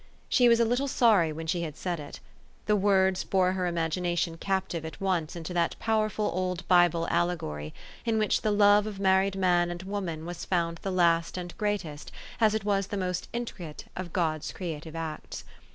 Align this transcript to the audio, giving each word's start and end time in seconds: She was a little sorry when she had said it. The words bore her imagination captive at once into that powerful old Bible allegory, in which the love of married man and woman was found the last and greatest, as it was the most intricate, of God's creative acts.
She 0.29 0.49
was 0.49 0.59
a 0.59 0.65
little 0.65 0.87
sorry 0.87 1.31
when 1.31 1.45
she 1.45 1.61
had 1.61 1.77
said 1.77 1.99
it. 1.99 2.19
The 2.65 2.75
words 2.75 3.23
bore 3.23 3.51
her 3.51 3.67
imagination 3.67 4.35
captive 4.35 4.83
at 4.83 4.99
once 4.99 5.35
into 5.35 5.53
that 5.53 5.75
powerful 5.77 6.31
old 6.33 6.67
Bible 6.67 7.07
allegory, 7.11 7.71
in 8.03 8.17
which 8.17 8.41
the 8.41 8.49
love 8.49 8.87
of 8.87 8.99
married 8.99 9.35
man 9.37 9.69
and 9.69 9.83
woman 9.83 10.25
was 10.25 10.43
found 10.43 10.79
the 10.81 10.89
last 10.91 11.37
and 11.37 11.55
greatest, 11.55 12.11
as 12.39 12.55
it 12.55 12.65
was 12.65 12.87
the 12.87 12.97
most 12.97 13.29
intricate, 13.31 13.85
of 13.95 14.11
God's 14.11 14.51
creative 14.51 14.95
acts. 14.95 15.43